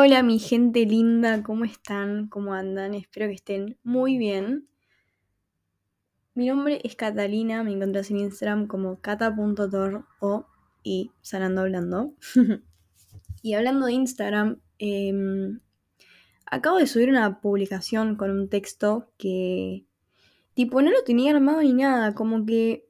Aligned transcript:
Hola 0.00 0.22
mi 0.22 0.38
gente 0.38 0.86
linda, 0.86 1.42
¿cómo 1.42 1.64
están? 1.64 2.28
¿Cómo 2.28 2.54
andan? 2.54 2.94
Espero 2.94 3.26
que 3.26 3.34
estén 3.34 3.78
muy 3.82 4.16
bien. 4.16 4.68
Mi 6.34 6.46
nombre 6.46 6.80
es 6.84 6.94
Catalina, 6.94 7.64
me 7.64 7.72
encuentras 7.72 8.08
en 8.12 8.18
Instagram 8.18 8.68
como 8.68 9.00
cata.tor 9.00 10.06
o 10.20 10.46
y 10.84 11.10
sanando 11.20 11.62
hablando. 11.62 12.14
y 13.42 13.54
hablando 13.54 13.86
de 13.86 13.94
Instagram, 13.94 14.60
em, 14.78 15.58
acabo 16.46 16.78
de 16.78 16.86
subir 16.86 17.08
una 17.08 17.40
publicación 17.40 18.14
con 18.14 18.30
un 18.30 18.48
texto 18.48 19.10
que 19.18 19.84
tipo 20.54 20.80
no 20.80 20.92
lo 20.92 21.02
tenía 21.02 21.34
armado 21.34 21.60
ni 21.60 21.72
nada, 21.72 22.14
como 22.14 22.46
que 22.46 22.86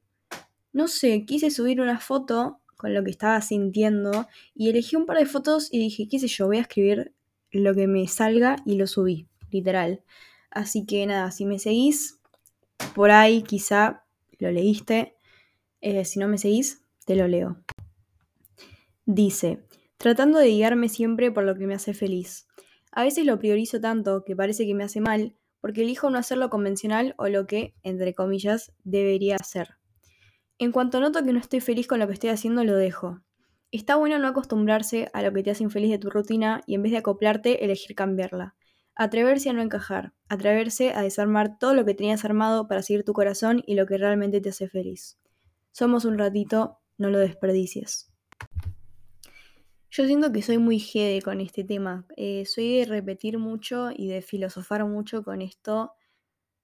no 0.74 0.88
sé, 0.88 1.24
quise 1.24 1.50
subir 1.50 1.80
una 1.80 2.00
foto 2.00 2.60
con 2.78 2.94
lo 2.94 3.04
que 3.04 3.10
estaba 3.10 3.40
sintiendo 3.42 4.28
y 4.54 4.70
elegí 4.70 4.96
un 4.96 5.04
par 5.04 5.18
de 5.18 5.26
fotos 5.26 5.68
y 5.70 5.78
dije, 5.78 6.08
qué 6.08 6.18
sé 6.18 6.28
yo, 6.28 6.46
voy 6.46 6.56
a 6.56 6.62
escribir 6.62 7.12
lo 7.50 7.74
que 7.74 7.86
me 7.86 8.06
salga 8.06 8.56
y 8.64 8.76
lo 8.76 8.86
subí, 8.86 9.26
literal. 9.50 10.02
Así 10.50 10.86
que 10.86 11.04
nada, 11.04 11.30
si 11.32 11.44
me 11.44 11.58
seguís, 11.58 12.20
por 12.94 13.10
ahí 13.10 13.42
quizá 13.42 14.04
lo 14.38 14.50
leíste. 14.50 15.16
Eh, 15.80 16.04
si 16.04 16.18
no 16.20 16.28
me 16.28 16.38
seguís, 16.38 16.84
te 17.04 17.16
lo 17.16 17.26
leo. 17.26 17.62
Dice, 19.06 19.64
tratando 19.96 20.38
de 20.38 20.48
guiarme 20.48 20.88
siempre 20.88 21.32
por 21.32 21.44
lo 21.44 21.56
que 21.56 21.66
me 21.66 21.74
hace 21.74 21.94
feliz. 21.94 22.46
A 22.92 23.02
veces 23.02 23.26
lo 23.26 23.38
priorizo 23.38 23.80
tanto 23.80 24.22
que 24.24 24.36
parece 24.36 24.66
que 24.66 24.74
me 24.74 24.84
hace 24.84 25.00
mal 25.00 25.34
porque 25.60 25.82
elijo 25.82 26.10
no 26.10 26.18
hacer 26.18 26.38
lo 26.38 26.48
convencional 26.48 27.14
o 27.18 27.26
lo 27.26 27.46
que, 27.46 27.74
entre 27.82 28.14
comillas, 28.14 28.72
debería 28.84 29.36
hacer. 29.36 29.78
En 30.60 30.72
cuanto 30.72 30.98
noto 30.98 31.24
que 31.24 31.32
no 31.32 31.38
estoy 31.38 31.60
feliz 31.60 31.86
con 31.86 32.00
lo 32.00 32.08
que 32.08 32.14
estoy 32.14 32.30
haciendo, 32.30 32.64
lo 32.64 32.74
dejo. 32.74 33.20
Está 33.70 33.94
bueno 33.94 34.18
no 34.18 34.26
acostumbrarse 34.26 35.08
a 35.12 35.22
lo 35.22 35.32
que 35.32 35.44
te 35.44 35.52
hace 35.52 35.62
infeliz 35.62 35.90
de 35.90 35.98
tu 35.98 36.10
rutina 36.10 36.62
y 36.66 36.74
en 36.74 36.82
vez 36.82 36.90
de 36.90 36.98
acoplarte, 36.98 37.64
elegir 37.64 37.94
cambiarla. 37.94 38.56
Atreverse 38.96 39.50
a 39.50 39.52
no 39.52 39.62
encajar, 39.62 40.14
atreverse 40.28 40.92
a 40.94 41.02
desarmar 41.02 41.60
todo 41.60 41.74
lo 41.74 41.84
que 41.84 41.94
tenías 41.94 42.24
armado 42.24 42.66
para 42.66 42.82
seguir 42.82 43.04
tu 43.04 43.12
corazón 43.12 43.62
y 43.66 43.76
lo 43.76 43.86
que 43.86 43.98
realmente 43.98 44.40
te 44.40 44.48
hace 44.48 44.68
feliz. 44.68 45.16
Somos 45.70 46.04
un 46.04 46.18
ratito, 46.18 46.80
no 46.96 47.08
lo 47.08 47.18
desperdicies. 47.18 48.10
Yo 49.92 50.06
siento 50.06 50.32
que 50.32 50.42
soy 50.42 50.58
muy 50.58 50.80
jede 50.80 51.22
con 51.22 51.40
este 51.40 51.62
tema. 51.62 52.04
Eh, 52.16 52.46
soy 52.46 52.78
de 52.78 52.84
repetir 52.84 53.38
mucho 53.38 53.90
y 53.94 54.08
de 54.08 54.22
filosofar 54.22 54.84
mucho 54.86 55.22
con 55.22 55.40
esto 55.40 55.92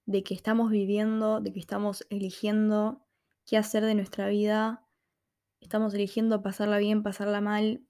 de 0.05 0.25
que 0.25 0.35
estamos 0.35 0.73
viviendo, 0.73 1.41
de 1.41 1.53
que 1.53 1.61
estamos 1.61 2.05
eligiendo 2.11 3.04
qué 3.47 3.57
hacer 3.57 3.85
de 3.85 3.95
nuestra 3.95 4.29
vida, 4.29 4.85
estamos 5.61 5.95
eligiendo 5.95 6.43
pasarla 6.43 6.79
bien, 6.79 7.03
pasarla 7.03 7.41
mal, 7.41 7.83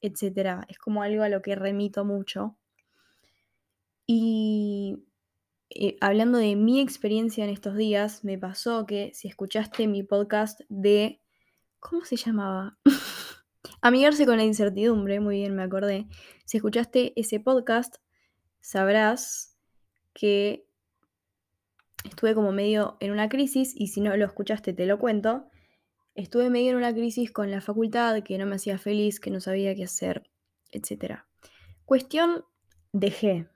etc. 0.00 0.64
Es 0.68 0.78
como 0.78 1.02
algo 1.02 1.22
a 1.22 1.28
lo 1.28 1.42
que 1.42 1.54
remito 1.54 2.04
mucho. 2.04 2.56
Y 4.06 5.04
eh, 5.70 5.96
hablando 6.00 6.38
de 6.38 6.56
mi 6.56 6.80
experiencia 6.80 7.44
en 7.44 7.50
estos 7.50 7.76
días, 7.76 8.24
me 8.24 8.38
pasó 8.38 8.86
que 8.86 9.12
si 9.14 9.28
escuchaste 9.28 9.86
mi 9.86 10.02
podcast 10.02 10.60
de... 10.68 11.20
¿Cómo 11.80 12.04
se 12.04 12.16
llamaba? 12.16 12.78
Amigarse 13.82 14.26
con 14.26 14.38
la 14.38 14.44
incertidumbre, 14.44 15.20
muy 15.20 15.36
bien 15.36 15.54
me 15.54 15.62
acordé. 15.62 16.08
Si 16.44 16.56
escuchaste 16.56 17.12
ese 17.20 17.38
podcast, 17.38 17.96
sabrás 18.60 19.56
que 20.14 20.67
estuve 22.04 22.34
como 22.34 22.52
medio 22.52 22.96
en 23.00 23.12
una 23.12 23.28
crisis 23.28 23.74
y 23.76 23.88
si 23.88 24.00
no 24.00 24.16
lo 24.16 24.24
escuchaste 24.24 24.72
te 24.72 24.86
lo 24.86 24.98
cuento. 24.98 25.48
Estuve 26.14 26.50
medio 26.50 26.70
en 26.70 26.76
una 26.76 26.92
crisis 26.92 27.30
con 27.30 27.50
la 27.50 27.60
facultad 27.60 28.22
que 28.22 28.38
no 28.38 28.46
me 28.46 28.56
hacía 28.56 28.78
feliz, 28.78 29.20
que 29.20 29.30
no 29.30 29.40
sabía 29.40 29.74
qué 29.74 29.84
hacer, 29.84 30.28
etc. 30.72 31.22
Cuestión, 31.84 32.44
dejé. 32.92 33.48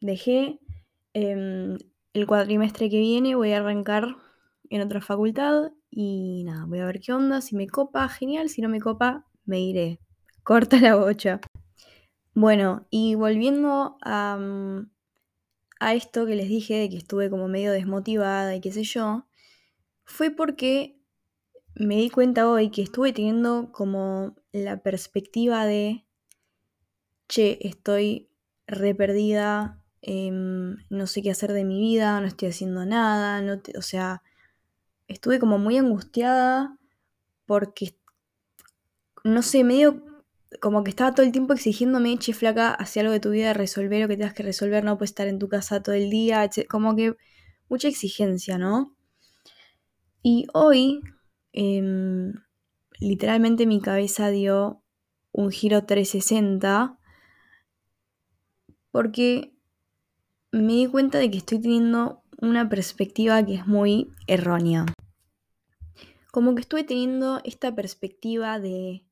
Dejé 0.00 0.58
em, 1.12 1.76
el 2.14 2.26
cuatrimestre 2.26 2.88
que 2.88 2.98
viene, 2.98 3.34
voy 3.34 3.52
a 3.52 3.58
arrancar 3.58 4.16
en 4.70 4.80
otra 4.80 5.00
facultad 5.00 5.72
y 5.90 6.44
nada, 6.44 6.64
voy 6.66 6.78
a 6.80 6.86
ver 6.86 7.00
qué 7.00 7.12
onda. 7.12 7.40
Si 7.40 7.54
me 7.54 7.66
copa, 7.66 8.08
genial. 8.08 8.48
Si 8.48 8.62
no 8.62 8.68
me 8.68 8.80
copa, 8.80 9.26
me 9.44 9.60
iré. 9.60 10.00
Corta 10.42 10.78
la 10.80 10.96
bocha. 10.96 11.40
Bueno, 12.34 12.86
y 12.90 13.14
volviendo 13.14 13.96
a, 14.02 14.36
mm, 14.38 14.90
a 15.80 15.94
esto 15.94 16.26
que 16.26 16.36
les 16.36 16.48
dije 16.48 16.74
de 16.74 16.88
que 16.88 16.96
estuve 16.96 17.30
como 17.30 17.48
medio 17.48 17.72
desmotivada 17.72 18.54
y 18.54 18.60
qué 18.60 18.72
sé 18.72 18.84
yo, 18.84 19.26
fue 20.04 20.30
porque 20.30 20.98
me 21.74 21.96
di 21.96 22.10
cuenta 22.10 22.48
hoy 22.48 22.70
que 22.70 22.82
estuve 22.82 23.12
teniendo 23.12 23.70
como 23.72 24.34
la 24.52 24.78
perspectiva 24.82 25.66
de, 25.66 26.06
che, 27.28 27.58
estoy 27.66 28.30
re 28.66 28.94
perdida, 28.94 29.82
em, 30.00 30.76
no 30.88 31.06
sé 31.06 31.22
qué 31.22 31.30
hacer 31.30 31.52
de 31.52 31.64
mi 31.64 31.78
vida, 31.78 32.20
no 32.20 32.26
estoy 32.26 32.48
haciendo 32.48 32.86
nada, 32.86 33.42
no 33.42 33.60
o 33.76 33.82
sea, 33.82 34.22
estuve 35.08 35.38
como 35.38 35.58
muy 35.58 35.76
angustiada 35.76 36.78
porque, 37.44 37.98
no 39.24 39.42
sé, 39.42 39.64
medio 39.64 40.15
como 40.60 40.84
que 40.84 40.90
estaba 40.90 41.12
todo 41.14 41.24
el 41.26 41.32
tiempo 41.32 41.54
exigiéndome, 41.54 42.18
che, 42.18 42.32
flaca, 42.32 42.72
hacia 42.72 43.02
algo 43.02 43.12
de 43.12 43.20
tu 43.20 43.30
vida, 43.30 43.52
resolver 43.52 44.02
lo 44.02 44.08
que 44.08 44.16
tengas 44.16 44.34
que 44.34 44.42
resolver, 44.42 44.84
no 44.84 44.98
puedes 44.98 45.10
estar 45.10 45.28
en 45.28 45.38
tu 45.38 45.48
casa 45.48 45.82
todo 45.82 45.94
el 45.94 46.10
día, 46.10 46.48
como 46.68 46.94
que 46.96 47.16
mucha 47.68 47.88
exigencia, 47.88 48.58
¿no? 48.58 48.96
Y 50.22 50.46
hoy, 50.52 51.00
em, 51.52 52.32
literalmente 52.98 53.66
mi 53.66 53.80
cabeza 53.80 54.30
dio 54.30 54.82
un 55.32 55.50
giro 55.50 55.84
360 55.84 56.98
porque 58.90 59.52
me 60.52 60.72
di 60.72 60.86
cuenta 60.86 61.18
de 61.18 61.30
que 61.30 61.38
estoy 61.38 61.60
teniendo 61.60 62.22
una 62.40 62.68
perspectiva 62.68 63.44
que 63.44 63.54
es 63.54 63.66
muy 63.66 64.10
errónea. 64.26 64.86
Como 66.32 66.54
que 66.54 66.62
estuve 66.62 66.84
teniendo 66.84 67.40
esta 67.44 67.74
perspectiva 67.74 68.58
de 68.58 69.05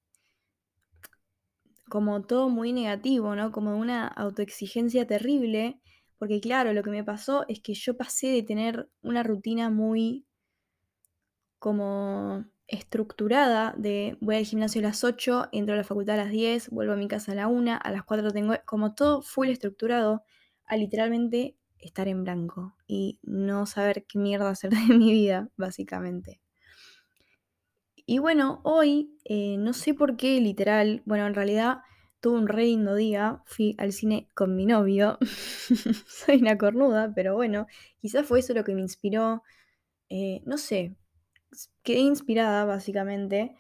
como 1.95 2.23
todo 2.23 2.49
muy 2.49 2.73
negativo, 2.73 3.37
¿no? 3.37 3.53
Como 3.53 3.79
una 3.79 4.09
autoexigencia 4.09 5.07
terrible, 5.07 5.79
porque 6.19 6.41
claro, 6.41 6.73
lo 6.73 6.83
que 6.83 6.91
me 6.91 7.05
pasó 7.05 7.45
es 7.47 7.61
que 7.61 7.75
yo 7.75 7.97
pasé 7.97 8.33
de 8.33 8.43
tener 8.43 8.91
una 9.03 9.23
rutina 9.23 9.71
muy 9.71 10.27
como 11.61 12.47
estructurada 12.67 13.75
de 13.79 14.19
voy 14.21 14.35
al 14.35 14.45
gimnasio 14.45 14.81
a 14.81 14.83
las 14.83 15.05
8, 15.05 15.51
entro 15.53 15.75
a 15.75 15.77
la 15.79 15.85
facultad 15.85 16.19
a 16.19 16.25
las 16.25 16.33
10, 16.33 16.69
vuelvo 16.71 16.95
a 16.95 16.97
mi 16.97 17.07
casa 17.07 17.31
a 17.31 17.37
la 17.37 17.47
1, 17.47 17.79
a 17.81 17.91
las 17.93 18.03
4 18.03 18.33
tengo 18.33 18.55
como 18.67 18.97
todo 18.97 19.23
full 19.23 19.47
estructurado 19.51 20.25
a 20.65 20.77
literalmente 20.77 21.57
estar 21.79 22.09
en 22.09 22.25
blanco 22.25 22.75
y 22.89 23.21
no 23.23 23.67
saber 23.67 24.05
qué 24.09 24.19
mierda 24.19 24.51
hacer 24.51 24.71
de 24.89 24.99
mi 24.99 25.13
vida, 25.13 25.49
básicamente. 25.57 26.41
Y 28.07 28.19
bueno, 28.19 28.61
hoy 28.65 29.17
eh, 29.25 29.57
no 29.59 29.73
sé 29.73 29.95
por 29.95 30.17
qué, 30.17 30.41
literal, 30.41 31.03
bueno, 31.07 31.27
en 31.27 31.35
realidad 31.35 31.79
tuve 32.21 32.39
un 32.39 32.49
re 32.49 32.65
lindo 32.65 32.95
día, 32.95 33.43
fui 33.47 33.75
al 33.79 33.93
cine 33.93 34.29
con 34.35 34.57
mi 34.57 34.67
novio, 34.67 35.19
soy 36.07 36.37
una 36.37 36.59
cornuda, 36.59 37.13
pero 37.15 37.35
bueno, 37.35 37.67
quizás 38.01 38.27
fue 38.27 38.41
eso 38.41 38.55
lo 38.55 38.65
que 38.65 38.75
me 38.75 38.83
inspiró, 38.83 39.43
eh, 40.11 40.43
no 40.45 40.59
sé, 40.59 40.97
quedé 41.83 42.01
inspirada 42.01 42.65
básicamente 42.65 43.57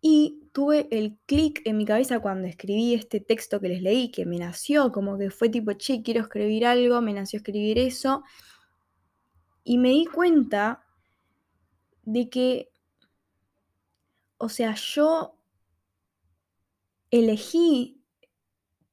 y 0.00 0.50
tuve 0.52 0.86
el 0.90 1.18
clic 1.26 1.62
en 1.64 1.78
mi 1.78 1.86
cabeza 1.86 2.20
cuando 2.20 2.46
escribí 2.46 2.94
este 2.94 3.20
texto 3.20 3.60
que 3.60 3.70
les 3.70 3.82
leí, 3.82 4.10
que 4.10 4.26
me 4.26 4.38
nació, 4.38 4.92
como 4.92 5.18
que 5.18 5.30
fue 5.30 5.48
tipo, 5.48 5.72
che, 5.72 6.02
quiero 6.02 6.20
escribir 6.20 6.66
algo, 6.66 7.00
me 7.00 7.12
nació 7.12 7.38
escribir 7.38 7.78
eso, 7.78 8.22
y 9.64 9.78
me 9.78 9.88
di 9.90 10.04
cuenta 10.06 10.84
de 12.02 12.28
que 12.28 12.73
o 14.38 14.48
sea, 14.48 14.74
yo 14.74 15.38
elegí, 17.10 18.02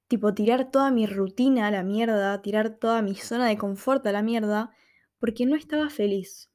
tipo, 0.07 0.34
tirar 0.34 0.72
toda 0.72 0.91
mi 0.91 1.05
rutina 1.08 1.67
a 1.67 1.72
la 1.72 1.84
mierda, 1.84 2.41
tirar 2.41 2.78
toda 2.78 3.02
mi 3.02 3.16
zona 3.16 3.47
de 3.47 3.58
confort 3.58 4.05
a 4.08 4.11
la 4.11 4.22
mierda, 4.22 4.72
porque 5.20 5.46
no 5.46 5.55
estaba 5.55 5.90
feliz. 5.90 6.52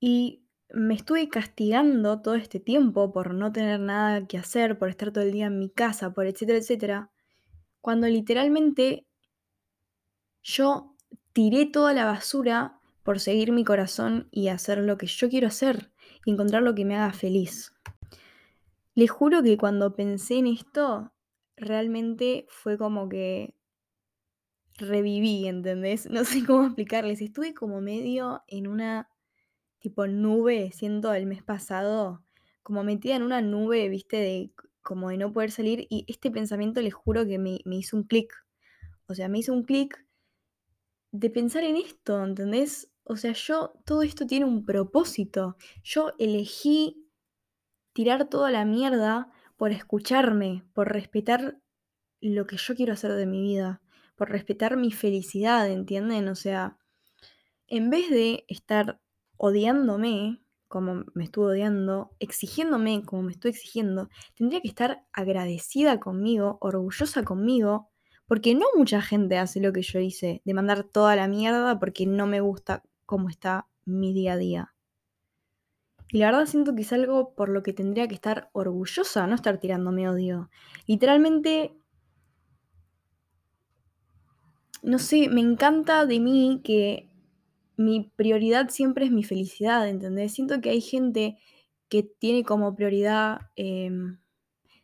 Y 0.00 0.46
me 0.70 0.94
estuve 0.94 1.28
castigando 1.28 2.20
todo 2.22 2.34
este 2.34 2.60
tiempo 2.60 3.12
por 3.12 3.34
no 3.34 3.52
tener 3.52 3.80
nada 3.80 4.26
que 4.26 4.38
hacer, 4.38 4.78
por 4.78 4.88
estar 4.88 5.12
todo 5.12 5.24
el 5.24 5.32
día 5.32 5.46
en 5.46 5.58
mi 5.58 5.70
casa, 5.70 6.12
por 6.12 6.26
etcétera, 6.26 6.58
etcétera, 6.58 7.10
cuando 7.80 8.08
literalmente 8.08 9.06
yo 10.42 10.96
tiré 11.32 11.66
toda 11.66 11.92
la 11.92 12.04
basura 12.04 12.80
por 13.06 13.20
seguir 13.20 13.52
mi 13.52 13.62
corazón 13.64 14.26
y 14.32 14.48
hacer 14.48 14.78
lo 14.78 14.98
que 14.98 15.06
yo 15.06 15.30
quiero 15.30 15.46
hacer 15.46 15.92
y 16.24 16.32
encontrar 16.32 16.64
lo 16.64 16.74
que 16.74 16.84
me 16.84 16.96
haga 16.96 17.12
feliz. 17.12 17.72
Les 18.96 19.08
juro 19.12 19.44
que 19.44 19.56
cuando 19.56 19.94
pensé 19.94 20.38
en 20.38 20.48
esto, 20.48 21.12
realmente 21.56 22.46
fue 22.48 22.76
como 22.76 23.08
que 23.08 23.54
reviví, 24.74 25.46
¿entendés? 25.46 26.06
No 26.10 26.24
sé 26.24 26.44
cómo 26.44 26.64
explicarles. 26.66 27.22
Estuve 27.22 27.54
como 27.54 27.80
medio 27.80 28.42
en 28.48 28.66
una 28.66 29.08
tipo 29.78 30.08
nube, 30.08 30.72
siento 30.72 31.14
el 31.14 31.26
mes 31.26 31.44
pasado, 31.44 32.24
como 32.64 32.82
metida 32.82 33.14
en 33.14 33.22
una 33.22 33.40
nube, 33.40 33.88
viste, 33.88 34.16
de 34.16 34.52
como 34.82 35.10
de 35.10 35.16
no 35.16 35.32
poder 35.32 35.52
salir 35.52 35.86
y 35.90 36.04
este 36.08 36.32
pensamiento 36.32 36.80
les 36.80 36.94
juro 36.94 37.24
que 37.24 37.38
me, 37.38 37.60
me 37.64 37.76
hizo 37.76 37.96
un 37.96 38.02
clic. 38.02 38.34
O 39.06 39.14
sea, 39.14 39.28
me 39.28 39.38
hizo 39.38 39.52
un 39.52 39.62
clic 39.62 40.04
de 41.12 41.30
pensar 41.30 41.62
en 41.62 41.76
esto, 41.76 42.24
¿entendés? 42.24 42.90
O 43.08 43.16
sea, 43.16 43.32
yo, 43.32 43.72
todo 43.84 44.02
esto 44.02 44.26
tiene 44.26 44.46
un 44.46 44.64
propósito. 44.64 45.56
Yo 45.84 46.12
elegí 46.18 47.08
tirar 47.92 48.28
toda 48.28 48.50
la 48.50 48.64
mierda 48.64 49.30
por 49.56 49.70
escucharme, 49.70 50.64
por 50.74 50.92
respetar 50.92 51.60
lo 52.20 52.48
que 52.48 52.56
yo 52.56 52.74
quiero 52.74 52.94
hacer 52.94 53.12
de 53.12 53.26
mi 53.26 53.40
vida, 53.40 53.80
por 54.16 54.30
respetar 54.30 54.76
mi 54.76 54.90
felicidad, 54.90 55.70
¿entienden? 55.70 56.26
O 56.26 56.34
sea, 56.34 56.78
en 57.68 57.90
vez 57.90 58.10
de 58.10 58.44
estar 58.48 59.00
odiándome, 59.36 60.42
como 60.66 61.04
me 61.14 61.24
estuve 61.24 61.52
odiando, 61.52 62.10
exigiéndome 62.18 63.04
como 63.04 63.22
me 63.22 63.32
estoy 63.32 63.52
exigiendo, 63.52 64.08
tendría 64.34 64.60
que 64.60 64.68
estar 64.68 65.06
agradecida 65.12 66.00
conmigo, 66.00 66.58
orgullosa 66.60 67.22
conmigo, 67.22 67.88
porque 68.26 68.56
no 68.56 68.66
mucha 68.76 69.00
gente 69.00 69.38
hace 69.38 69.60
lo 69.60 69.72
que 69.72 69.82
yo 69.82 70.00
hice, 70.00 70.42
de 70.44 70.54
mandar 70.54 70.82
toda 70.82 71.14
la 71.14 71.28
mierda 71.28 71.78
porque 71.78 72.04
no 72.04 72.26
me 72.26 72.40
gusta 72.40 72.82
cómo 73.06 73.28
está 73.28 73.68
mi 73.84 74.12
día 74.12 74.34
a 74.34 74.36
día. 74.36 74.74
Y 76.12 76.18
la 76.18 76.26
verdad 76.26 76.46
siento 76.46 76.74
que 76.74 76.82
es 76.82 76.92
algo 76.92 77.34
por 77.34 77.48
lo 77.48 77.62
que 77.62 77.72
tendría 77.72 78.06
que 78.06 78.14
estar 78.14 78.50
orgullosa, 78.52 79.26
no 79.26 79.34
estar 79.34 79.58
tirándome 79.58 80.08
odio. 80.08 80.50
Literalmente, 80.86 81.76
no 84.82 84.98
sé, 84.98 85.28
me 85.28 85.40
encanta 85.40 86.06
de 86.06 86.20
mí 86.20 86.60
que 86.62 87.10
mi 87.76 88.12
prioridad 88.16 88.68
siempre 88.68 89.06
es 89.06 89.10
mi 89.10 89.24
felicidad, 89.24 89.88
¿entendés? 89.88 90.32
Siento 90.32 90.60
que 90.60 90.70
hay 90.70 90.80
gente 90.80 91.38
que 91.88 92.02
tiene 92.02 92.44
como 92.44 92.74
prioridad 92.74 93.40
em, 93.56 94.18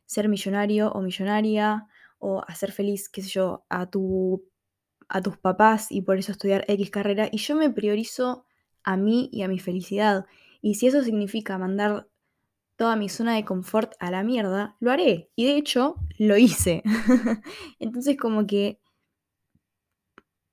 ser 0.05 0.29
millonario 0.29 0.91
o 0.93 1.01
millonaria 1.01 1.87
o 2.19 2.43
hacer 2.47 2.73
feliz, 2.73 3.09
qué 3.09 3.23
sé 3.23 3.31
yo, 3.31 3.65
a, 3.69 3.91
tu, 3.91 4.45
a 5.13 5.21
tus 5.21 5.37
papás 5.37 5.93
y 5.93 6.03
por 6.03 6.19
eso 6.19 6.33
estudiar 6.33 6.65
X 6.67 6.91
carrera. 6.91 7.29
Y 7.31 7.37
yo 7.37 7.55
me 7.55 7.71
priorizo 7.71 8.47
a 8.83 8.97
mí 8.97 9.29
y 9.31 9.43
a 9.43 9.49
mi 9.49 9.59
felicidad. 9.59 10.25
Y 10.63 10.77
si 10.77 10.87
eso 10.87 11.03
significa 11.03 11.59
mandar 11.59 12.09
toda 12.77 12.97
mi 12.97 13.11
zona 13.11 13.35
de 13.35 13.45
confort 13.45 13.93
a 14.01 14.11
la 14.11 14.23
mierda, 14.23 14.77
lo 14.81 14.91
haré. 14.91 15.31
Y 15.37 15.45
de 15.45 15.57
hecho, 15.57 15.97
lo 16.19 16.39
hice. 16.39 16.83
Entonces 17.79 18.17
como 18.17 18.47
que, 18.47 18.81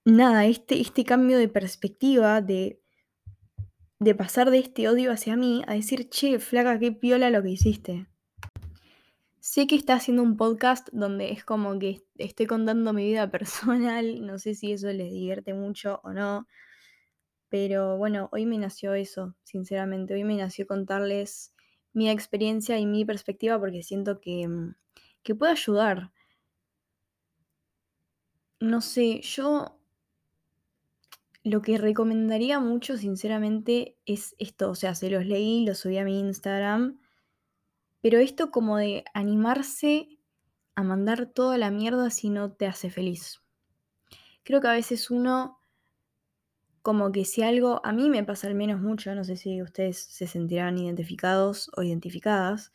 nada, 0.04 0.46
este, 0.46 0.82
este 0.82 1.06
cambio 1.06 1.38
de 1.38 1.48
perspectiva, 1.48 2.42
de, 2.42 2.82
de 4.00 4.14
pasar 4.14 4.52
de 4.52 4.60
este 4.60 4.90
odio 4.90 5.14
hacia 5.14 5.38
mí 5.38 5.64
a 5.68 5.74
decir, 5.74 6.10
che, 6.10 6.38
flaca, 6.40 6.80
qué 6.80 6.92
piola 6.92 7.30
lo 7.30 7.42
que 7.42 7.52
hiciste. 7.52 8.09
Sé 9.51 9.66
que 9.66 9.75
está 9.75 9.96
haciendo 9.96 10.22
un 10.22 10.38
podcast 10.38 10.90
donde 10.92 11.31
es 11.31 11.44
como 11.44 11.80
que 11.80 12.04
estoy 12.19 12.46
contando 12.46 12.94
mi 12.94 13.04
vida 13.04 13.31
personal, 13.31 14.24
no 14.24 14.38
sé 14.38 14.54
si 14.54 14.74
eso 14.74 14.94
les 14.94 15.12
divierte 15.12 15.56
mucho 15.56 16.01
o 16.04 16.13
no, 16.13 16.48
pero 17.50 17.98
bueno, 17.98 18.30
hoy 18.31 18.46
me 18.46 18.60
nació 18.60 18.94
eso, 18.94 19.36
sinceramente, 19.42 20.13
hoy 20.13 20.24
me 20.24 20.36
nació 20.36 20.68
contarles 20.68 21.51
mi 21.94 22.12
experiencia 22.12 22.78
y 22.78 22.86
mi 22.86 23.06
perspectiva 23.06 23.60
porque 23.60 23.81
siento 23.81 24.22
que, 24.22 24.48
mm, 24.48 24.75
que 25.24 25.34
puede 25.34 25.54
ayudar. 25.54 26.12
No 28.60 28.81
sé, 28.81 29.19
yo 29.22 29.80
lo 31.44 31.63
que 31.63 31.80
recomendaría 31.80 32.60
mucho, 32.60 32.98
sinceramente, 32.98 33.98
es 34.06 34.36
esto, 34.38 34.69
o 34.69 34.75
sea, 34.75 34.94
se 34.94 35.10
los 35.10 35.25
leí, 35.25 35.66
los 35.66 35.80
subí 35.80 35.98
a 35.98 36.06
mi 36.06 36.19
Instagram, 36.19 37.00
pero 38.01 38.19
esto 38.19 38.51
como 38.51 38.78
de 38.78 39.04
animarse 39.13 40.19
a 40.75 40.84
mandar 40.84 41.25
toda 41.28 41.57
la 41.57 41.72
mierda 41.72 42.10
si 42.10 42.30
no 42.30 42.51
te 42.51 42.66
hace 42.66 42.90
feliz. 42.90 43.42
Creo 44.44 44.62
que 44.62 44.68
a 44.68 44.74
veces 44.74 45.12
uno 45.12 45.60
como 46.81 47.12
que 47.12 47.25
si 47.25 47.44
algo, 47.44 47.81
a 47.84 47.92
mí 47.92 48.10
me 48.10 48.24
pasa 48.24 48.48
al 48.48 48.56
menos 48.56 48.81
mucho, 48.81 49.13
no 49.13 49.24
sé 49.24 49.36
si 49.36 49.62
ustedes 49.62 49.98
se 49.98 50.28
sentirán 50.28 50.78
identificados 50.78 51.69
o 51.75 51.84
identificadas, 51.84 52.72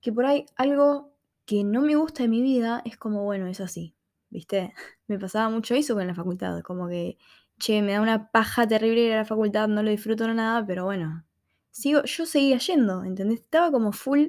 que 0.00 0.12
por 0.12 0.26
ahí 0.26 0.46
algo 0.56 1.12
que 1.44 1.64
no 1.64 1.82
me 1.82 1.96
gusta 1.96 2.22
de 2.22 2.28
mi 2.28 2.42
vida 2.42 2.82
es 2.84 2.96
como, 2.96 3.24
bueno, 3.24 3.46
es 3.48 3.60
así, 3.60 3.94
¿viste? 4.30 4.72
Me 5.08 5.18
pasaba 5.18 5.50
mucho 5.50 5.74
eso 5.74 5.94
con 5.94 6.06
la 6.06 6.14
facultad, 6.14 6.60
como 6.62 6.88
que, 6.88 7.18
che, 7.58 7.82
me 7.82 7.92
da 7.92 8.00
una 8.00 8.30
paja 8.30 8.66
terrible 8.66 9.02
ir 9.02 9.12
a 9.12 9.16
la 9.18 9.24
facultad, 9.26 9.68
no 9.68 9.82
lo 9.82 9.90
disfruto 9.90 10.26
nada, 10.32 10.64
pero 10.66 10.84
bueno, 10.84 11.26
sigo, 11.70 12.02
yo 12.04 12.24
seguía 12.24 12.56
yendo, 12.58 13.04
¿entendés? 13.04 13.40
Estaba 13.40 13.70
como 13.70 13.92
full 13.92 14.28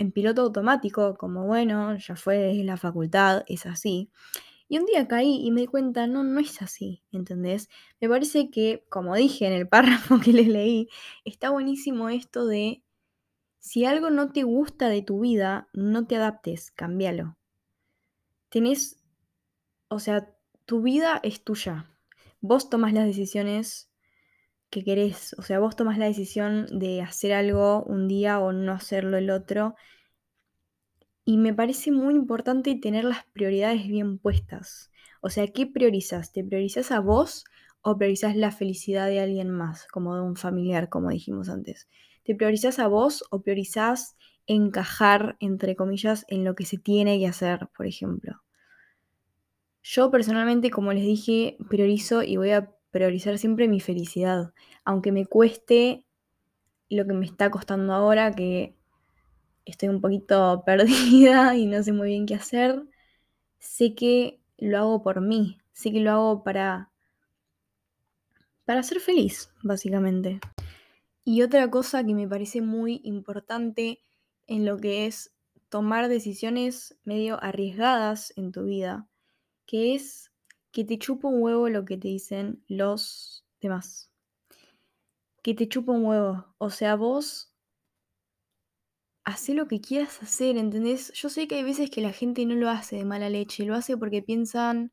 en 0.00 0.12
piloto 0.12 0.40
automático, 0.42 1.14
como, 1.18 1.46
bueno, 1.46 1.94
ya 1.98 2.16
fue, 2.16 2.54
la 2.64 2.78
facultad, 2.78 3.44
es 3.46 3.66
así. 3.66 4.10
Y 4.66 4.78
un 4.78 4.86
día 4.86 5.06
caí 5.06 5.44
y 5.44 5.50
me 5.50 5.60
di 5.60 5.66
cuenta, 5.66 6.06
no, 6.06 6.24
no 6.24 6.40
es 6.40 6.62
así, 6.62 7.02
¿entendés? 7.12 7.68
Me 8.00 8.08
parece 8.08 8.50
que, 8.50 8.86
como 8.88 9.14
dije 9.14 9.46
en 9.46 9.52
el 9.52 9.68
párrafo 9.68 10.18
que 10.18 10.32
les 10.32 10.48
leí, 10.48 10.88
está 11.26 11.50
buenísimo 11.50 12.08
esto 12.08 12.46
de, 12.46 12.82
si 13.58 13.84
algo 13.84 14.08
no 14.08 14.32
te 14.32 14.42
gusta 14.42 14.88
de 14.88 15.02
tu 15.02 15.20
vida, 15.20 15.68
no 15.74 16.06
te 16.06 16.16
adaptes, 16.16 16.70
cámbialo. 16.70 17.36
Tenés, 18.48 19.04
o 19.88 19.98
sea, 19.98 20.34
tu 20.64 20.80
vida 20.80 21.20
es 21.22 21.44
tuya. 21.44 21.90
Vos 22.40 22.70
tomas 22.70 22.94
las 22.94 23.04
decisiones 23.04 23.89
que 24.70 24.84
querés, 24.84 25.34
o 25.38 25.42
sea, 25.42 25.58
vos 25.58 25.76
tomas 25.76 25.98
la 25.98 26.06
decisión 26.06 26.66
de 26.72 27.02
hacer 27.02 27.32
algo 27.32 27.82
un 27.84 28.08
día 28.08 28.38
o 28.38 28.52
no 28.52 28.72
hacerlo 28.72 29.18
el 29.18 29.30
otro 29.30 29.74
y 31.24 31.36
me 31.36 31.54
parece 31.54 31.92
muy 31.92 32.14
importante 32.14 32.74
tener 32.76 33.04
las 33.04 33.24
prioridades 33.32 33.86
bien 33.86 34.18
puestas. 34.18 34.90
O 35.20 35.28
sea, 35.28 35.46
¿qué 35.48 35.66
priorizas? 35.66 36.32
¿Te 36.32 36.42
priorizas 36.42 36.90
a 36.90 37.00
vos 37.00 37.44
o 37.82 37.96
priorizas 37.96 38.36
la 38.36 38.50
felicidad 38.50 39.06
de 39.06 39.20
alguien 39.20 39.50
más, 39.50 39.86
como 39.88 40.14
de 40.14 40.22
un 40.22 40.36
familiar, 40.36 40.88
como 40.88 41.10
dijimos 41.10 41.48
antes? 41.48 41.88
¿Te 42.24 42.34
priorizas 42.34 42.78
a 42.78 42.88
vos 42.88 43.24
o 43.30 43.42
priorizas 43.42 44.16
encajar, 44.46 45.36
entre 45.40 45.76
comillas, 45.76 46.24
en 46.28 46.44
lo 46.44 46.54
que 46.54 46.64
se 46.64 46.78
tiene 46.78 47.18
que 47.18 47.26
hacer, 47.26 47.68
por 47.76 47.86
ejemplo? 47.86 48.42
Yo 49.82 50.10
personalmente, 50.10 50.70
como 50.70 50.92
les 50.92 51.04
dije, 51.04 51.56
priorizo 51.68 52.22
y 52.22 52.36
voy 52.36 52.50
a 52.50 52.74
priorizar 52.90 53.38
siempre 53.38 53.68
mi 53.68 53.80
felicidad, 53.80 54.52
aunque 54.84 55.12
me 55.12 55.26
cueste 55.26 56.04
lo 56.88 57.06
que 57.06 57.12
me 57.12 57.26
está 57.26 57.50
costando 57.50 57.92
ahora, 57.94 58.32
que 58.32 58.74
estoy 59.64 59.88
un 59.88 60.00
poquito 60.00 60.62
perdida 60.66 61.56
y 61.56 61.66
no 61.66 61.82
sé 61.82 61.92
muy 61.92 62.08
bien 62.08 62.26
qué 62.26 62.34
hacer, 62.34 62.82
sé 63.58 63.94
que 63.94 64.40
lo 64.58 64.78
hago 64.78 65.02
por 65.02 65.20
mí, 65.20 65.58
sé 65.72 65.92
que 65.92 66.00
lo 66.00 66.10
hago 66.10 66.44
para 66.44 66.90
para 68.70 68.84
ser 68.84 69.00
feliz, 69.00 69.50
básicamente. 69.64 70.38
Y 71.24 71.42
otra 71.42 71.68
cosa 71.70 72.04
que 72.04 72.14
me 72.14 72.28
parece 72.28 72.62
muy 72.62 73.00
importante 73.02 74.00
en 74.46 74.64
lo 74.64 74.76
que 74.76 75.06
es 75.06 75.32
tomar 75.70 76.08
decisiones 76.08 76.96
medio 77.02 77.42
arriesgadas 77.42 78.32
en 78.36 78.52
tu 78.52 78.62
vida, 78.62 79.08
que 79.66 79.96
es 79.96 80.29
que 80.72 80.84
te 80.84 80.98
chupa 80.98 81.28
un 81.28 81.42
huevo 81.42 81.68
lo 81.68 81.84
que 81.84 81.96
te 81.96 82.08
dicen 82.08 82.62
los 82.68 83.44
demás. 83.60 84.10
Que 85.42 85.54
te 85.54 85.68
chupa 85.68 85.92
un 85.92 86.04
huevo. 86.04 86.54
O 86.58 86.70
sea, 86.70 86.96
vos 86.96 87.50
Hacé 89.24 89.54
lo 89.54 89.68
que 89.68 89.80
quieras 89.80 90.22
hacer, 90.22 90.56
¿entendés? 90.56 91.12
Yo 91.12 91.28
sé 91.28 91.46
que 91.46 91.56
hay 91.56 91.62
veces 91.62 91.90
que 91.90 92.00
la 92.00 92.12
gente 92.12 92.44
no 92.46 92.54
lo 92.54 92.70
hace 92.70 92.96
de 92.96 93.04
mala 93.04 93.28
leche, 93.28 93.64
lo 93.64 93.74
hace 93.74 93.96
porque 93.96 94.22
piensan 94.22 94.92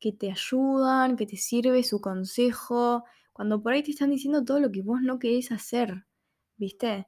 que 0.00 0.12
te 0.12 0.30
ayudan, 0.30 1.16
que 1.16 1.26
te 1.26 1.36
sirve 1.36 1.82
su 1.84 2.00
consejo, 2.00 3.04
cuando 3.32 3.62
por 3.62 3.74
ahí 3.74 3.82
te 3.82 3.90
están 3.92 4.10
diciendo 4.10 4.44
todo 4.44 4.60
lo 4.60 4.72
que 4.72 4.82
vos 4.82 5.02
no 5.02 5.18
querés 5.18 5.52
hacer, 5.52 6.06
¿viste? 6.56 7.06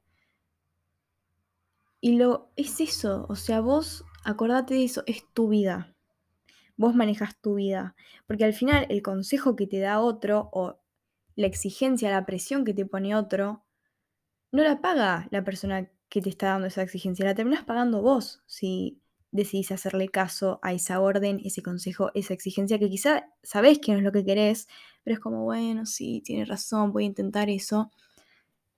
Y 2.00 2.16
lo 2.16 2.52
es 2.54 2.80
eso, 2.80 3.26
o 3.28 3.34
sea, 3.34 3.60
vos 3.60 4.04
acordate 4.24 4.74
de 4.74 4.84
eso, 4.84 5.02
es 5.06 5.24
tu 5.32 5.48
vida. 5.48 5.96
Vos 6.78 6.94
manejas 6.94 7.38
tu 7.38 7.56
vida, 7.56 7.94
porque 8.26 8.44
al 8.46 8.54
final 8.54 8.86
el 8.88 9.02
consejo 9.02 9.56
que 9.56 9.66
te 9.66 9.80
da 9.80 10.00
otro 10.00 10.48
o 10.52 10.78
la 11.36 11.46
exigencia, 11.46 12.10
la 12.10 12.24
presión 12.24 12.64
que 12.64 12.72
te 12.72 12.86
pone 12.86 13.14
otro, 13.14 13.64
no 14.52 14.62
la 14.62 14.80
paga 14.80 15.28
la 15.30 15.44
persona 15.44 15.90
que 16.08 16.22
te 16.22 16.30
está 16.30 16.48
dando 16.48 16.68
esa 16.68 16.82
exigencia. 16.82 17.24
La 17.26 17.34
terminas 17.34 17.64
pagando 17.64 18.02
vos 18.02 18.42
si 18.46 19.00
decidís 19.30 19.72
hacerle 19.72 20.08
caso 20.08 20.58
a 20.62 20.72
esa 20.72 21.00
orden, 21.00 21.40
ese 21.44 21.62
consejo, 21.62 22.10
esa 22.14 22.34
exigencia 22.34 22.78
que 22.78 22.88
quizá 22.88 23.28
sabés 23.42 23.78
que 23.78 23.92
no 23.92 23.98
es 23.98 24.04
lo 24.04 24.12
que 24.12 24.24
querés, 24.24 24.68
pero 25.04 25.14
es 25.14 25.20
como, 25.20 25.44
bueno, 25.44 25.86
sí, 25.86 26.22
tienes 26.24 26.48
razón, 26.48 26.92
voy 26.92 27.04
a 27.04 27.06
intentar 27.06 27.50
eso. 27.50 27.90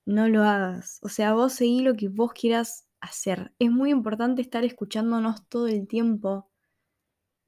No 0.06 0.28
lo 0.28 0.44
hagas. 0.44 0.98
O 1.02 1.08
sea, 1.08 1.34
vos 1.34 1.52
seguí 1.54 1.80
lo 1.82 1.96
que 1.96 2.08
vos 2.08 2.32
quieras 2.32 2.86
hacer. 3.00 3.52
Es 3.58 3.70
muy 3.70 3.90
importante 3.90 4.42
estar 4.42 4.64
escuchándonos 4.64 5.46
todo 5.48 5.68
el 5.68 5.86
tiempo. 5.88 6.49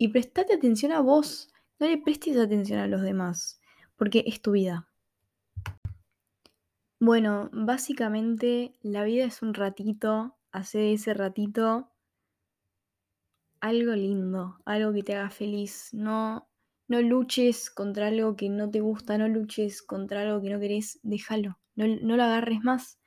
Y 0.02 0.09
prestate 0.09 0.54
atención 0.54 0.90
a 0.90 0.99
vos. 0.99 1.49
No 1.78 1.87
le 1.87 1.97
prestes 1.97 2.37
atención 2.37 2.80
a 2.80 2.88
los 2.88 3.02
demás. 3.02 3.61
Porque 3.94 4.25
es 4.26 4.42
tu 4.42 4.50
vida. 4.50 4.88
Bueno, 6.99 7.50
básicamente 7.52 8.75
la 8.82 9.04
vida 9.04 9.26
es 9.26 9.42
un 9.42 9.54
ratito, 9.54 10.37
hace 10.50 10.92
ese 10.92 11.14
ratito 11.14 11.92
algo 13.61 13.92
lindo, 13.92 14.61
algo 14.64 14.92
que 14.92 15.04
te 15.04 15.14
haga 15.14 15.30
feliz. 15.30 15.90
No, 15.92 16.49
no 16.88 17.00
luches 17.00 17.71
contra 17.71 18.09
algo 18.09 18.35
que 18.35 18.49
no 18.49 18.68
te 18.68 18.80
gusta, 18.80 19.18
no 19.18 19.28
luches 19.28 19.82
contra 19.82 20.23
algo 20.23 20.42
que 20.42 20.50
no 20.50 20.59
querés, 20.59 20.99
déjalo, 21.04 21.61
no, 21.76 21.87
no 21.87 22.16
lo 22.16 22.25
agarres 22.25 22.64
más. 22.64 22.99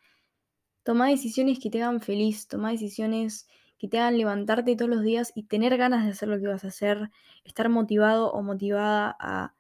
Toma 0.84 1.10
decisiones 1.10 1.60
que 1.60 1.70
te 1.70 1.84
hagan 1.84 2.00
feliz, 2.00 2.48
toma 2.48 2.72
decisiones 2.72 3.50
que 3.78 3.88
te 3.88 4.00
hagan 4.00 4.18
levantarte 4.18 4.76
todos 4.76 4.90
los 4.90 5.04
días 5.04 5.32
y 5.36 5.44
tener 5.44 5.78
ganas 5.78 6.06
de 6.06 6.12
hacer 6.12 6.30
lo 6.30 6.40
que 6.40 6.48
vas 6.48 6.64
a 6.64 6.70
hacer, 6.70 7.10
estar 7.44 7.70
motivado 7.70 8.32
o 8.32 8.42
motivada 8.42 9.16
a, 9.20 9.54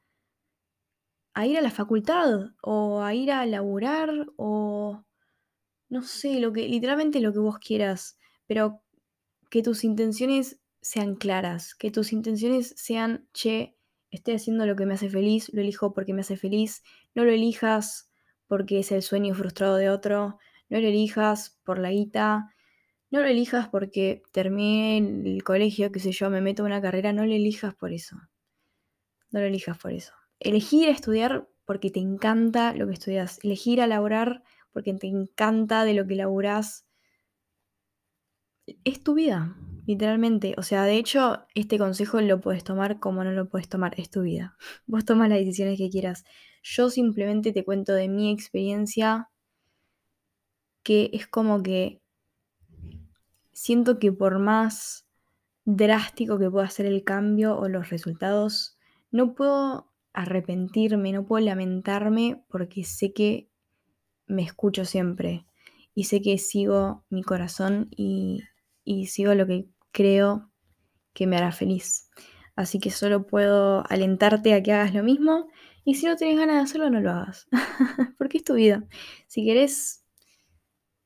a 1.33 1.45
ir 1.45 1.57
a 1.57 1.61
la 1.61 1.71
facultad 1.71 2.51
o 2.61 3.01
a 3.03 3.13
ir 3.13 3.31
a 3.31 3.45
laburar 3.45 4.09
o 4.37 5.03
no 5.89 6.01
sé, 6.01 6.39
lo 6.39 6.51
que 6.51 6.67
literalmente 6.67 7.19
lo 7.19 7.33
que 7.33 7.39
vos 7.39 7.59
quieras, 7.59 8.17
pero 8.47 8.81
que 9.49 9.61
tus 9.61 9.83
intenciones 9.83 10.59
sean 10.81 11.15
claras, 11.15 11.75
que 11.75 11.91
tus 11.91 12.13
intenciones 12.13 12.73
sean, 12.77 13.27
che, 13.33 13.75
estoy 14.11 14.35
haciendo 14.35 14.65
lo 14.65 14.75
que 14.75 14.85
me 14.85 14.95
hace 14.95 15.09
feliz, 15.09 15.51
lo 15.53 15.61
elijo 15.61 15.93
porque 15.93 16.13
me 16.13 16.21
hace 16.21 16.37
feliz, 16.37 16.83
no 17.13 17.23
lo 17.23 17.31
elijas 17.31 18.11
porque 18.47 18.79
es 18.79 18.91
el 18.91 19.01
sueño 19.01 19.33
frustrado 19.35 19.75
de 19.75 19.89
otro, 19.89 20.39
no 20.69 20.79
lo 20.79 20.87
elijas 20.87 21.59
por 21.63 21.79
la 21.79 21.91
guita, 21.91 22.54
no 23.11 23.21
lo 23.21 23.27
elijas 23.27 23.69
porque 23.69 24.23
terminé 24.31 24.97
el 24.97 25.43
colegio, 25.43 25.91
qué 25.91 25.99
sé 25.99 26.11
yo, 26.11 26.29
me 26.29 26.41
meto 26.41 26.63
en 26.63 26.67
una 26.67 26.81
carrera, 26.81 27.13
no 27.13 27.25
lo 27.25 27.33
elijas 27.33 27.75
por 27.75 27.93
eso. 27.93 28.17
No 29.31 29.39
lo 29.39 29.45
elijas 29.45 29.77
por 29.77 29.91
eso. 29.91 30.13
Elegir 30.39 30.89
estudiar 30.89 31.47
porque 31.65 31.91
te 31.91 31.99
encanta 31.99 32.73
lo 32.73 32.87
que 32.87 32.93
estudias. 32.93 33.39
Elegir 33.43 33.81
a 33.81 33.87
laburar 33.87 34.43
porque 34.71 34.93
te 34.93 35.07
encanta 35.07 35.85
de 35.85 35.93
lo 35.93 36.07
que 36.07 36.15
laburás. 36.15 36.85
Es 38.83 39.03
tu 39.03 39.13
vida, 39.13 39.55
literalmente. 39.85 40.55
O 40.57 40.63
sea, 40.63 40.83
de 40.83 40.97
hecho, 40.97 41.45
este 41.53 41.77
consejo 41.77 42.19
lo 42.21 42.41
puedes 42.41 42.63
tomar 42.63 42.99
como 42.99 43.23
no 43.23 43.31
lo 43.31 43.49
puedes 43.49 43.69
tomar. 43.69 43.93
Es 43.99 44.09
tu 44.09 44.21
vida. 44.21 44.57
Vos 44.87 45.05
tomas 45.05 45.29
las 45.29 45.39
decisiones 45.39 45.77
que 45.77 45.89
quieras. 45.89 46.23
Yo 46.63 46.89
simplemente 46.89 47.51
te 47.53 47.63
cuento 47.63 47.93
de 47.93 48.09
mi 48.09 48.31
experiencia 48.31 49.29
que 50.83 51.09
es 51.13 51.27
como 51.27 51.63
que 51.63 52.01
siento 53.55 53.99
que 53.99 54.11
por 54.11 54.37
más 54.37 55.07
drástico 55.63 56.37
que 56.37 56.51
pueda 56.51 56.69
ser 56.69 56.85
el 56.85 57.05
cambio 57.05 57.57
o 57.57 57.69
los 57.69 57.89
resultados, 57.89 58.77
no 59.11 59.33
puedo 59.33 59.91
arrepentirme, 60.13 61.13
no 61.13 61.25
puedo 61.25 61.43
lamentarme 61.45 62.43
porque 62.49 62.83
sé 62.83 63.13
que 63.13 63.49
me 64.27 64.43
escucho 64.43 64.83
siempre 64.83 65.45
y 65.93 66.03
sé 66.03 66.21
que 66.21 66.37
sigo 66.37 67.05
mi 67.09 67.23
corazón 67.23 67.87
y, 67.91 68.43
y 68.83 69.07
sigo 69.07 69.33
lo 69.33 69.47
que 69.47 69.69
creo 69.91 70.51
que 71.13 71.25
me 71.25 71.37
hará 71.37 71.53
feliz. 71.53 72.09
Así 72.57 72.79
que 72.79 72.91
solo 72.91 73.25
puedo 73.25 73.89
alentarte 73.89 74.53
a 74.53 74.61
que 74.61 74.73
hagas 74.73 74.93
lo 74.93 75.01
mismo 75.01 75.47
y 75.85 75.95
si 75.95 76.07
no 76.07 76.17
tienes 76.17 76.37
ganas 76.37 76.57
de 76.57 76.61
hacerlo, 76.61 76.89
no 76.89 76.99
lo 76.99 77.11
hagas. 77.11 77.47
porque 78.17 78.39
es 78.39 78.43
tu 78.43 78.55
vida. 78.55 78.83
Si 79.27 79.45
querés 79.45 80.03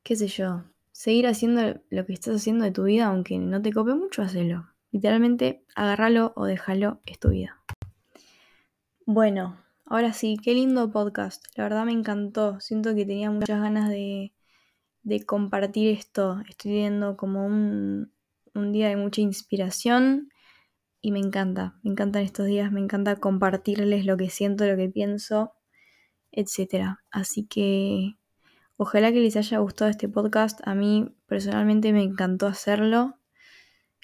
qué 0.01 0.15
sé 0.15 0.27
yo, 0.27 0.63
seguir 0.99 1.27
haciendo 1.27 1.81
lo 1.89 2.05
que 2.05 2.11
estás 2.11 2.35
haciendo 2.35 2.65
de 2.65 2.71
tu 2.71 2.83
vida, 2.83 3.05
aunque 3.05 3.37
no 3.39 3.61
te 3.61 3.71
cope 3.71 3.93
mucho, 3.93 4.21
hacelo. 4.21 4.67
Literalmente, 4.91 5.63
agárralo 5.73 6.33
o 6.35 6.43
déjalo, 6.43 6.99
es 7.05 7.17
tu 7.19 7.29
vida. 7.29 7.63
Bueno, 9.05 9.63
ahora 9.85 10.11
sí, 10.11 10.35
qué 10.43 10.53
lindo 10.53 10.91
podcast. 10.91 11.45
La 11.55 11.63
verdad 11.63 11.85
me 11.85 11.93
encantó. 11.93 12.59
Siento 12.59 12.93
que 12.95 13.05
tenía 13.05 13.31
muchas 13.31 13.61
ganas 13.61 13.87
de, 13.87 14.33
compartir 15.25 15.97
esto. 15.97 16.41
Estoy 16.49 16.73
viendo 16.73 17.15
como 17.15 17.45
un, 17.45 18.11
un 18.53 18.73
día 18.73 18.89
de 18.89 18.97
mucha 18.97 19.21
inspiración 19.21 20.27
y 20.99 21.13
me 21.13 21.19
encanta. 21.19 21.79
Me 21.81 21.91
encantan 21.91 22.23
estos 22.23 22.47
días, 22.47 22.73
me 22.73 22.81
encanta 22.81 23.15
compartirles 23.15 24.05
lo 24.05 24.17
que 24.17 24.29
siento, 24.29 24.65
lo 24.65 24.75
que 24.75 24.89
pienso, 24.89 25.53
etc. 26.33 26.97
Así 27.09 27.45
que 27.45 28.18
Ojalá 28.81 29.11
que 29.11 29.19
les 29.19 29.35
haya 29.35 29.57
gustado 29.57 29.91
este 29.91 30.07
podcast. 30.07 30.61
A 30.65 30.73
mí 30.73 31.13
personalmente 31.27 31.91
me 31.91 32.01
encantó 32.01 32.47
hacerlo. 32.47 33.19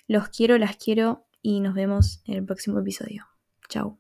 Los 0.05 0.27
quiero, 0.27 0.57
las 0.57 0.75
quiero 0.75 1.25
y 1.41 1.61
nos 1.61 1.75
vemos 1.75 2.21
en 2.25 2.33
el 2.33 2.45
próximo 2.45 2.79
episodio. 2.79 3.25
Chao. 3.69 3.97